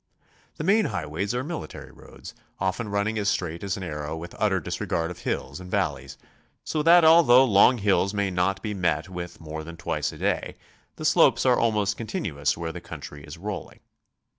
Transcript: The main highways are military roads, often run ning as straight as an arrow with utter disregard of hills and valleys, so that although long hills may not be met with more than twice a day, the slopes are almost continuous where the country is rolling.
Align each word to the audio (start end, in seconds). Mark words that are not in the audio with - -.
The 0.57 0.63
main 0.63 0.85
highways 0.85 1.35
are 1.35 1.43
military 1.43 1.91
roads, 1.91 2.33
often 2.59 2.89
run 2.89 3.05
ning 3.05 3.19
as 3.19 3.29
straight 3.29 3.63
as 3.63 3.77
an 3.77 3.83
arrow 3.83 4.17
with 4.17 4.33
utter 4.39 4.59
disregard 4.59 5.11
of 5.11 5.19
hills 5.19 5.59
and 5.59 5.69
valleys, 5.69 6.17
so 6.63 6.81
that 6.81 7.05
although 7.05 7.45
long 7.45 7.77
hills 7.77 8.11
may 8.11 8.31
not 8.31 8.63
be 8.63 8.73
met 8.73 9.09
with 9.09 9.39
more 9.39 9.63
than 9.63 9.77
twice 9.77 10.11
a 10.11 10.17
day, 10.17 10.55
the 10.95 11.05
slopes 11.05 11.45
are 11.45 11.59
almost 11.59 11.97
continuous 11.97 12.57
where 12.57 12.71
the 12.71 12.81
country 12.81 13.23
is 13.23 13.37
rolling. 13.37 13.79